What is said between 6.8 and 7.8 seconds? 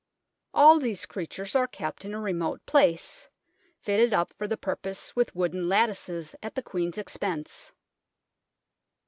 expense.